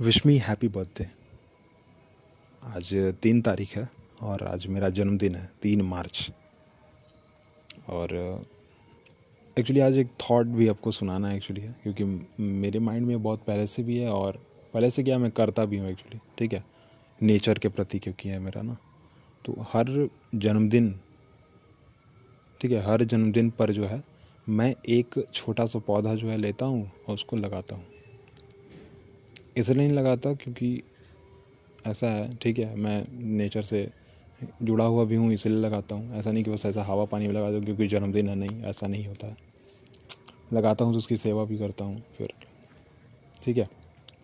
[0.00, 1.04] Wish me happy birthday
[2.66, 2.88] आज
[3.22, 3.88] तीन तारीख है
[4.22, 6.30] और आज मेरा जन्मदिन है, तीन मार्च।
[7.88, 8.12] और
[9.56, 12.04] एक्चुअली आज एक थॉट भी आपको सुनाना है एक्चुअली क्योंकि
[12.42, 14.38] मेरे माइंड में बहुत पहले से भी है और
[14.74, 16.62] पहले से क्या मैं करता भी हूँ एक्चुअली ठीक है?
[17.22, 18.76] नेचर के प्रति क्योंकि है मेरा ना।
[19.44, 20.94] तो हर जन्मदिन,
[22.60, 24.02] ठीक है, हर जन्मदिन पर जो है,
[24.48, 27.84] मैं एक छोटा सा पौधा जो है लेता हूँ और उसको लगाता हूँ।
[29.56, 30.82] इसलिए नहीं लगाता क्योंकि
[31.86, 33.04] ऐसा है, ठीक है, मैं
[33.36, 33.88] नेचर से
[34.62, 37.34] जुड़ा हुआ भी हूँ, इसलिए लगाता हूँ। ऐसा नहीं कि बस ऐसा हवा पानी में
[37.34, 39.36] लगा दूँ क्योंकि जन्मदिन है, नहीं, ऐसा नहीं होता है।
[40.52, 42.32] लगाता हूँ तो उसकी सेवा भी करता हूँ, फिर,
[43.44, 43.68] ठीक है।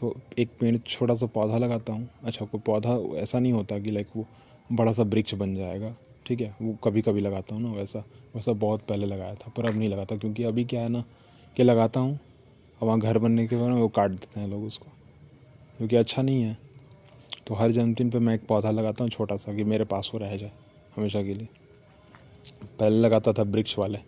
[0.00, 3.90] तो एक पेड़, छोटा सा पौधा लगाता हूँ। अच्छा कोई पौधा, ऐसा नहीं होता कि
[3.90, 4.26] लाइक वो
[4.72, 5.94] बड़ा सा वृक्ष बन जाएगा,
[6.26, 9.66] ठीक है। वो कभी कभी लगाता हूँ ना, वैसा वैसा बहुत पहले लगाया था, पर
[9.66, 11.02] अब नहीं लगाता क्योंकि अभी क्या है ना
[11.56, 12.18] कि लगाता हूँ
[12.80, 14.86] और वहाँ घर बनने के बाद वो काट देते हैं लोग उसको।
[15.78, 16.56] क्योंकि अच्छा नहीं है।
[17.46, 20.20] तो हर जन्मदिन पे मैं एक पौधा लगाता हूँ छोटा सा कि मेरे पास वो
[20.20, 20.52] रह जाए
[20.96, 21.48] हमेशा के लिए।
[22.78, 23.98] पहले लगाता था वृक्ष वाले,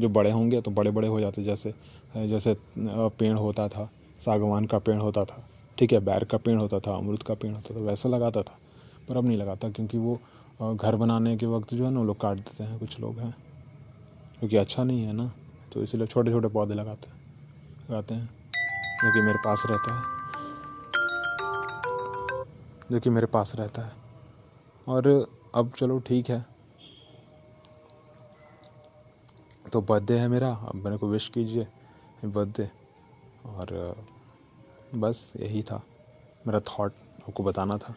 [0.00, 1.72] जो बड़े होंगे तो बड़े बड़े हो जाते, जैसे
[2.18, 3.84] जैसे पेड़ होता था,
[4.24, 5.46] सागवान का पेड़ होता था,
[5.78, 8.58] ठीक है, बैर का पेड़ होता था, अमरूद का पेड़ होता था, वैसा लगाता था,
[9.08, 12.20] पर अब नहीं लगाता क्योंकि वो घर बनाने के वक्त जो है ना, वो लोग
[12.20, 13.34] काट देते हैं, कुछ लोग हैं,
[14.38, 15.30] क्योंकि अच्छा नहीं है ना
[15.72, 17.16] तो इसीलिए छोटे छोटे पौधे लगाते हैं
[17.90, 20.15] लगाते हैं, जो कि मेरे पास रहता है।
[22.92, 23.92] जो कि मेरे पास रहता है।
[24.88, 26.44] और अब चलो ठीक है।
[29.72, 31.66] तो बर्थडे है मेरा, अब मेरे को विश कीजिए,
[32.24, 32.70] बर्थडे।
[33.46, 33.96] और
[34.94, 35.82] बस यही था।
[36.46, 36.92] मेरा थॉट
[37.28, 37.94] आपको बताना था।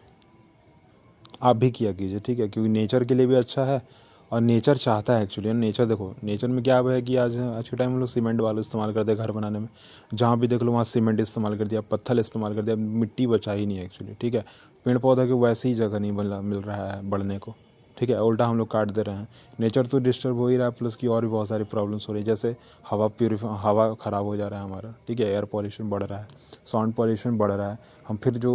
[1.42, 2.48] आप भी किया कीजिए, ठीक है?
[2.48, 3.82] क्योंकि नेचर के लिए भी अच्छा है
[4.32, 7.78] और नेचर चाहता है एक्चुअली नेचर देखो नेचर में क्या है कि आज आज के
[7.78, 9.68] टाइम में लोग सीमेंट वाले इस्तेमाल करते हैं घर बनाने में।
[10.14, 13.52] जहाँ भी देख लो, वहाँ सीमेंट इस्तेमाल कर दिया, पत्थर इस्तेमाल कर दिया, मिट्टी बचा
[13.52, 14.44] ही नहीं है एक्चुअली ठीक है?
[14.86, 17.54] पेड़ पौधा की वैसे ही जगह नहीं बन मिल रहा है बढ़ने को,
[17.98, 18.22] ठीक है?
[18.22, 19.28] उल्टा हम लोग काट दे रहे हैं।
[19.60, 22.14] नेचर तो डिस्टर्ब हो ही रहा है प्लस की और भी बहुत सारी प्रॉब्लम्स हो
[22.14, 22.56] रही है। जैसे
[22.90, 25.26] हवा प्योरीफाई हवा ख़राब हो जा रहा है हमारा, ठीक है?
[25.26, 26.28] एयर पॉल्यूशन बढ़ रहा है।
[26.72, 28.52] साउंड पॉल्यूशन बढ़ रहा है। हम फिर जो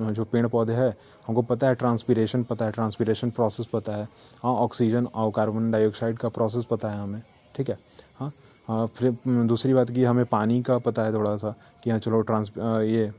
[0.00, 0.92] जो पेड़ पौधे हैं,
[1.26, 4.08] हमको पता है ट्रांसपीरेशन पता है ट्रांसपीरेशन प्रोसेस पता है।
[4.42, 7.22] हाँ ऑक्सीजन और कार्बन डाइऑक्साइड का प्रोसेस पता है हमें,
[7.56, 7.76] ठीक है?
[8.18, 12.20] हाँ फिर दूसरी बात की, हमें पानी का पता है थोड़ा सा कि हाँ चलो
[12.22, 13.10] ट्रांस ये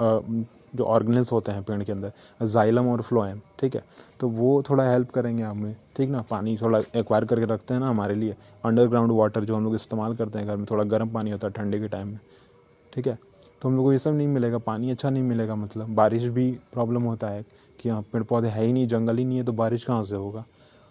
[0.00, 3.82] जो ऑर्गेनल्स होते हैं पेड़ के अंदर जाइलम और फ्लोएम ठीक है?
[4.20, 6.22] तो वो थोड़ा हेल्प करेंगे हमें ठीक ना?
[6.30, 8.34] पानी थोड़ा एक्वायर करके रखते हैं ना हमारे लिए।
[8.64, 11.52] अंडरग्राउंड वाटर जो हम लोग इस्तेमाल करते हैं घर में, थोड़ा गर्म पानी होता है
[11.52, 12.18] ठंडे के टाइम में,
[12.94, 13.18] ठीक है?
[13.62, 16.50] तो हम लोग को ये सब नहीं मिलेगा, पानी अच्छा नहीं मिलेगा मतलब बारिश भी
[16.72, 17.44] प्रॉब्लम होता है
[17.80, 20.16] कि हाँ पेड़ पौधे है ही नहीं, जंगल ही नहीं है तो बारिश कहाँ से
[20.16, 20.44] होगा?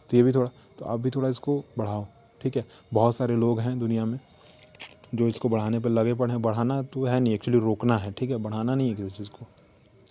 [0.10, 2.06] तो ये भी थोड़ा तो आप भी थोड़ा इसको बढ़ाओ,
[2.42, 2.64] ठीक है?
[2.94, 4.20] बहुत सारे लोग हैं दुनिया में
[5.16, 8.30] जो इसको बढ़ाने पर लगे पड़े हैं। बढ़ाना तो है नहीं एक्चुअली रोकना है, ठीक
[8.30, 8.38] है?
[8.38, 9.46] बढ़ाना नहीं है किसी चीज़ को,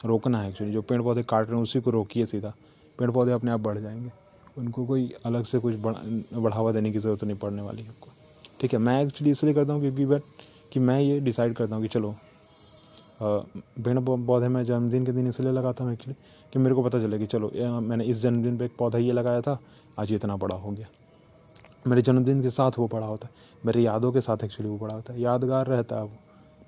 [0.05, 2.53] रोकना है एक्चुअली जो पेड़ पौधे काट रहे हैं उसी को रोकिए सीधा।
[2.99, 4.11] पेड़ पौधे अपने आप बढ़ जाएँगे।
[4.59, 8.11] उनको कोई अलग से कुछ बढ़ावा देने की ज़रूरत नहीं पड़ने वाली है आपको।
[8.61, 10.22] ठीक है, मैं एक्चुअली इसलिए करता हूँ क्योंकि बट,
[10.72, 12.15] कि मैं ये डिसाइड करता हूँ कि चलो
[13.19, 16.15] पेड़ पौधे मैं जन्मदिन के दिन इसलिए लगाता हूँ एक्चुअली
[16.53, 17.50] कि मेरे को पता चले कि चलो
[17.82, 19.59] मैंने इस जन्मदिन पे एक पौधा ये लगाया था,
[19.99, 20.87] आज ये इतना बड़ा हो गया।
[21.87, 23.32] मेरे जन्मदिन के साथ वो बड़ा होता है,
[23.66, 26.10] मेरे यादों के साथ एक्चुअली वो बड़ा होता है, यादगार रहता है वो,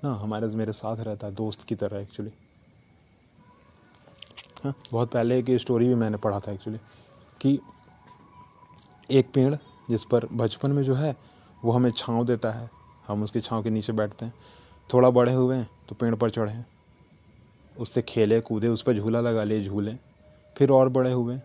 [0.03, 2.31] ना, हमारे मेरे साथ रहता है, दोस्त की तरह एक्चुअली
[4.63, 6.79] हाँ बहुत पहले की स्टोरी भी मैंने पढ़ा था एक्चुअली
[7.41, 7.59] कि
[9.11, 9.53] एक पेड़
[9.89, 11.15] जिस पर बचपन में जो है,
[11.63, 12.69] वो हमें छाँव देता है,
[13.07, 14.33] हम उसकी छाँव के नीचे बैठते हैं।
[14.89, 16.53] थोड़ा बड़े हुए हैं तो पेड़ पर चढ़े
[17.79, 19.93] उससे खेले, कूदे, उस पर झूला लगा लिए, झूले।
[20.57, 21.35] फिर और बड़े हुए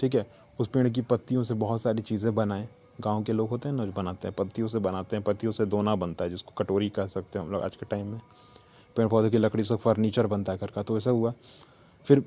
[0.00, 0.24] ठीक है?
[0.60, 2.66] उस पेड़ की पत्तियों से बहुत सारी चीज़ें बनाए।
[3.00, 5.64] गाँव के लोग होते हैं ना जो बनाते हैं, पत्तियों से बनाते हैं। पत्तियों से
[5.66, 8.20] दोना बनता है, जिसको कटोरी कह सकते हैं हम लोग आज के टाइम में।
[8.96, 11.30] पेड़ पौधे की लकड़ी से फर्नीचर बनता है घर का तो ऐसा हुआ।
[12.06, 12.22] फिर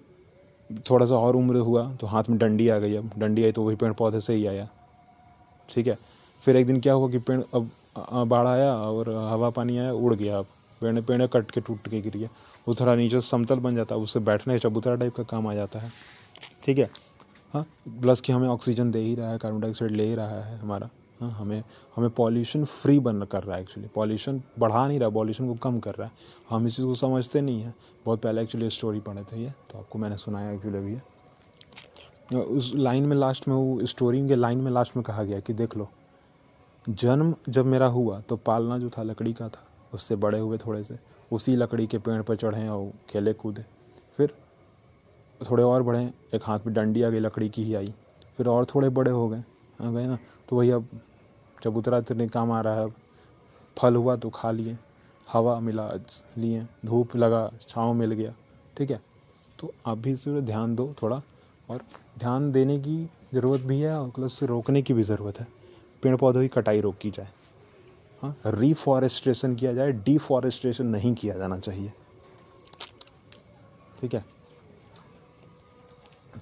[0.90, 3.64] थोड़ा सा और उम्र हुआ तो हाथ में डंडी आ गई अब। डंडी आई तो
[3.64, 4.68] वही पेड़ पौधे से ही आया,
[5.70, 5.98] ठीक है?
[6.44, 7.70] फिर एक दिन क्या हुआ कि पेड़ अब
[8.28, 10.46] बाढ़ आया और हवा पानी आया, उड़ गया अब।
[10.82, 12.30] पेड़ पेड़ कट के टूट के गिर गया।
[12.68, 15.80] वो थोड़ा नीचे समतल बन जाता है, उससे बैठने चबूतरा टाइप का काम आ जाता
[15.80, 15.92] है।
[16.66, 16.90] ठीक है?
[17.54, 17.64] हाँ?
[18.02, 20.90] प्लस कि हमें ऑक्सीजन दे ही रहा है कार्बन डाइऑक्साइड ले ही रहा है हमारा।
[21.22, 21.64] हाँ हमें
[21.96, 25.80] हमें पॉल्यूशन फ्री बन कर रहा है एक्चुअली पॉल्यूशन बढ़ा नहीं रहा पॉल्यूशन को कम
[25.80, 26.14] कर रहा है।
[26.50, 27.74] हम इस चीज़ को समझते नहीं हैं।
[28.06, 30.98] बहुत पहले एक्चुअली स्टोरी पढ़े थे ये तो आपको मैंने सुनाया एक्चुअली अभी
[32.38, 35.54] उस लाइन में लास्ट में, वो स्टोरी के लाइन में लास्ट में कहा गया कि
[35.54, 35.88] देख लो,
[36.90, 40.84] जन्म जब मेरा हुआ तो पालना जो था लकड़ी का था उससे बड़े हुए थोड़े
[40.84, 40.96] से।
[41.34, 43.66] उसी लकड़ी के पेड़ पर चढ़े और खेले कूदे।
[44.18, 44.34] फिर
[45.52, 47.94] थोड़े और बढ़े। एक हाथ में डंडी आ गई, लकड़ी की ही आई।
[48.38, 49.44] फिर और थोड़े बड़े हो गए।
[49.82, 50.18] आ गए ना?
[50.50, 50.86] तो वही अब
[51.64, 52.94] चबूतरा इतने काम आ रहा है, अब
[53.78, 54.78] फल हुआ तो खा लिए।
[55.32, 55.92] हवा मिला,
[56.38, 58.34] लिए। धूप लगा, छाँव मिल गया।
[58.78, 59.02] ठीक है?
[59.60, 61.22] तो आप भी इस ध्यान दो थोड़ा।
[61.70, 61.82] और
[62.20, 65.48] ध्यान देने की ज़रूरत भी है और प्लस उसे रोकने की भी ज़रूरत है।
[66.04, 67.28] पेड़ पौधों की कटाई रोकी जाए।
[68.24, 71.92] रिफॉरेस्ट्रेशन किया जाए डिफॉरेस्ट्रेशन नहीं किया जाना चाहिए।
[74.02, 74.24] ठीक है?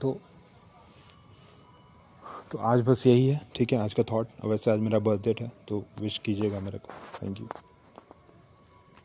[0.01, 0.17] तो
[2.51, 3.79] तो आज बस यही है, ठीक है?
[3.79, 6.93] आज का थॉट वैसे आज मेरा बर्थडे है तो विश कीजिएगा मेरे को।
[7.23, 7.47] Thank you